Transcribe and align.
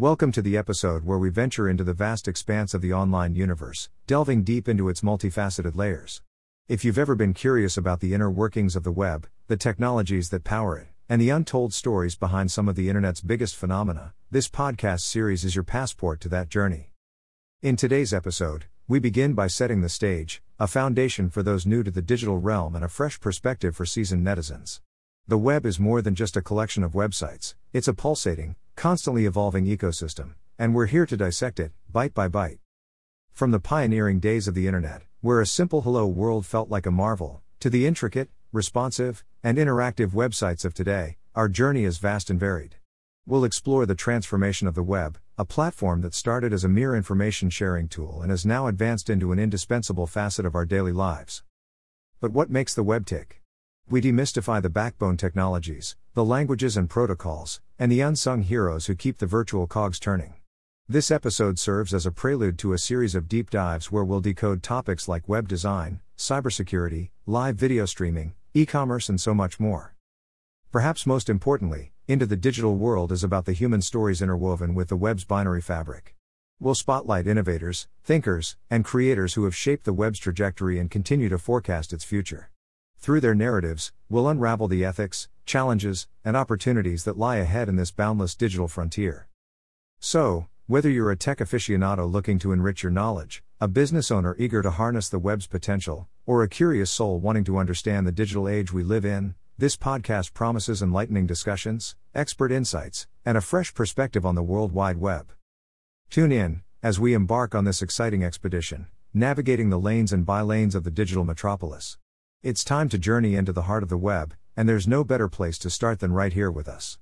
Welcome 0.00 0.32
to 0.32 0.40
the 0.40 0.56
episode 0.56 1.04
where 1.04 1.18
we 1.18 1.28
venture 1.28 1.68
into 1.68 1.84
the 1.84 1.92
vast 1.92 2.26
expanse 2.26 2.72
of 2.72 2.80
the 2.80 2.90
online 2.90 3.34
universe, 3.34 3.90
delving 4.06 4.44
deep 4.44 4.66
into 4.66 4.88
its 4.88 5.02
multifaceted 5.02 5.76
layers. 5.76 6.22
If 6.68 6.86
you've 6.86 6.96
ever 6.96 7.14
been 7.14 7.34
curious 7.34 7.76
about 7.76 8.00
the 8.00 8.14
inner 8.14 8.30
workings 8.30 8.76
of 8.76 8.82
the 8.82 8.92
web, 8.92 9.28
the 9.48 9.58
technologies 9.58 10.30
that 10.30 10.42
power 10.42 10.78
it, 10.78 10.86
and 11.10 11.20
the 11.20 11.28
untold 11.28 11.74
stories 11.74 12.16
behind 12.16 12.50
some 12.50 12.66
of 12.66 12.76
the 12.76 12.88
internet's 12.88 13.20
biggest 13.20 13.56
phenomena, 13.56 14.14
this 14.30 14.48
podcast 14.48 15.00
series 15.00 15.44
is 15.44 15.54
your 15.54 15.64
passport 15.64 16.18
to 16.22 16.30
that 16.30 16.48
journey. 16.48 16.92
In 17.60 17.76
today's 17.76 18.14
episode, 18.14 18.64
we 18.88 19.00
begin 19.00 19.34
by 19.34 19.48
setting 19.48 19.82
the 19.82 19.90
stage, 19.90 20.42
a 20.58 20.66
foundation 20.66 21.28
for 21.28 21.42
those 21.42 21.66
new 21.66 21.82
to 21.82 21.90
the 21.90 22.00
digital 22.00 22.38
realm 22.38 22.74
and 22.74 22.86
a 22.86 22.88
fresh 22.88 23.20
perspective 23.20 23.76
for 23.76 23.84
seasoned 23.84 24.26
netizens. 24.26 24.80
The 25.28 25.36
web 25.36 25.66
is 25.66 25.78
more 25.78 26.00
than 26.00 26.14
just 26.14 26.38
a 26.38 26.42
collection 26.42 26.82
of 26.82 26.92
websites, 26.92 27.54
it's 27.74 27.86
a 27.86 27.92
pulsating, 27.92 28.56
constantly 28.80 29.26
evolving 29.26 29.66
ecosystem, 29.66 30.32
and 30.58 30.74
we're 30.74 30.86
here 30.86 31.04
to 31.04 31.14
dissect 31.14 31.60
it, 31.60 31.70
byte 31.92 32.14
by 32.14 32.26
byte. 32.26 32.56
From 33.30 33.50
the 33.50 33.60
pioneering 33.60 34.20
days 34.20 34.48
of 34.48 34.54
the 34.54 34.66
internet, 34.66 35.02
where 35.20 35.42
a 35.42 35.46
simple 35.46 35.82
hello 35.82 36.06
world 36.06 36.46
felt 36.46 36.70
like 36.70 36.86
a 36.86 36.90
marvel, 36.90 37.42
to 37.58 37.68
the 37.68 37.86
intricate, 37.86 38.30
responsive, 38.54 39.22
and 39.44 39.58
interactive 39.58 40.12
websites 40.12 40.64
of 40.64 40.72
today, 40.72 41.18
our 41.34 41.46
journey 41.46 41.84
is 41.84 41.98
vast 41.98 42.30
and 42.30 42.40
varied. 42.40 42.76
We'll 43.26 43.44
explore 43.44 43.84
the 43.84 43.94
transformation 43.94 44.66
of 44.66 44.74
the 44.74 44.82
web, 44.82 45.18
a 45.36 45.44
platform 45.44 46.00
that 46.00 46.14
started 46.14 46.54
as 46.54 46.64
a 46.64 46.68
mere 46.68 46.96
information 46.96 47.50
sharing 47.50 47.86
tool 47.86 48.22
and 48.22 48.30
has 48.30 48.46
now 48.46 48.66
advanced 48.66 49.10
into 49.10 49.30
an 49.30 49.38
indispensable 49.38 50.06
facet 50.06 50.46
of 50.46 50.54
our 50.54 50.64
daily 50.64 50.92
lives. 50.92 51.42
But 52.18 52.32
what 52.32 52.48
makes 52.48 52.74
the 52.74 52.82
web 52.82 53.04
tick? 53.04 53.39
We 53.90 54.00
demystify 54.00 54.62
the 54.62 54.70
backbone 54.70 55.16
technologies, 55.16 55.96
the 56.14 56.24
languages 56.24 56.76
and 56.76 56.88
protocols, 56.88 57.60
and 57.76 57.90
the 57.90 58.02
unsung 58.02 58.42
heroes 58.42 58.86
who 58.86 58.94
keep 58.94 59.18
the 59.18 59.26
virtual 59.26 59.66
cogs 59.66 59.98
turning. 59.98 60.34
This 60.88 61.10
episode 61.10 61.58
serves 61.58 61.92
as 61.92 62.06
a 62.06 62.12
prelude 62.12 62.56
to 62.60 62.72
a 62.72 62.78
series 62.78 63.16
of 63.16 63.28
deep 63.28 63.50
dives 63.50 63.90
where 63.90 64.04
we'll 64.04 64.20
decode 64.20 64.62
topics 64.62 65.08
like 65.08 65.28
web 65.28 65.48
design, 65.48 65.98
cybersecurity, 66.16 67.10
live 67.26 67.56
video 67.56 67.84
streaming, 67.84 68.34
e 68.54 68.64
commerce, 68.64 69.08
and 69.08 69.20
so 69.20 69.34
much 69.34 69.58
more. 69.58 69.96
Perhaps 70.70 71.04
most 71.04 71.28
importantly, 71.28 71.90
Into 72.06 72.26
the 72.26 72.36
Digital 72.36 72.76
World 72.76 73.10
is 73.10 73.24
about 73.24 73.44
the 73.44 73.52
human 73.52 73.82
stories 73.82 74.22
interwoven 74.22 74.72
with 74.76 74.88
the 74.88 74.96
web's 74.96 75.24
binary 75.24 75.60
fabric. 75.60 76.14
We'll 76.60 76.76
spotlight 76.76 77.26
innovators, 77.26 77.88
thinkers, 78.04 78.56
and 78.70 78.84
creators 78.84 79.34
who 79.34 79.42
have 79.46 79.56
shaped 79.56 79.84
the 79.84 79.92
web's 79.92 80.20
trajectory 80.20 80.78
and 80.78 80.88
continue 80.88 81.28
to 81.28 81.38
forecast 81.38 81.92
its 81.92 82.04
future. 82.04 82.52
Through 83.00 83.20
their 83.20 83.34
narratives, 83.34 83.92
we'll 84.10 84.28
unravel 84.28 84.68
the 84.68 84.84
ethics, 84.84 85.30
challenges, 85.46 86.06
and 86.22 86.36
opportunities 86.36 87.04
that 87.04 87.16
lie 87.16 87.36
ahead 87.36 87.66
in 87.66 87.76
this 87.76 87.90
boundless 87.90 88.34
digital 88.34 88.68
frontier. 88.68 89.26
So, 90.00 90.48
whether 90.66 90.90
you're 90.90 91.10
a 91.10 91.16
tech 91.16 91.38
aficionado 91.38 92.10
looking 92.10 92.38
to 92.40 92.52
enrich 92.52 92.82
your 92.82 92.92
knowledge, 92.92 93.42
a 93.58 93.68
business 93.68 94.10
owner 94.10 94.36
eager 94.38 94.60
to 94.60 94.70
harness 94.70 95.08
the 95.08 95.18
web's 95.18 95.46
potential, 95.46 96.08
or 96.26 96.42
a 96.42 96.48
curious 96.48 96.90
soul 96.90 97.18
wanting 97.18 97.44
to 97.44 97.56
understand 97.56 98.06
the 98.06 98.12
digital 98.12 98.46
age 98.46 98.70
we 98.70 98.82
live 98.82 99.06
in, 99.06 99.34
this 99.56 99.78
podcast 99.78 100.34
promises 100.34 100.82
enlightening 100.82 101.26
discussions, 101.26 101.96
expert 102.14 102.52
insights, 102.52 103.06
and 103.24 103.38
a 103.38 103.40
fresh 103.40 103.72
perspective 103.72 104.26
on 104.26 104.34
the 104.34 104.42
World 104.42 104.72
Wide 104.72 104.98
Web. 104.98 105.32
Tune 106.10 106.32
in 106.32 106.60
as 106.82 107.00
we 107.00 107.14
embark 107.14 107.54
on 107.54 107.64
this 107.64 107.80
exciting 107.80 108.22
expedition, 108.22 108.88
navigating 109.14 109.70
the 109.70 109.80
lanes 109.80 110.12
and 110.12 110.26
bylanes 110.26 110.74
of 110.74 110.84
the 110.84 110.90
digital 110.90 111.24
metropolis. 111.24 111.96
It's 112.42 112.64
time 112.64 112.88
to 112.88 112.96
journey 112.96 113.36
into 113.36 113.52
the 113.52 113.64
heart 113.68 113.82
of 113.82 113.90
the 113.90 113.98
web, 113.98 114.32
and 114.56 114.66
there's 114.66 114.88
no 114.88 115.04
better 115.04 115.28
place 115.28 115.58
to 115.58 115.68
start 115.68 116.00
than 116.00 116.14
right 116.14 116.32
here 116.32 116.50
with 116.50 116.68
us. 116.68 116.96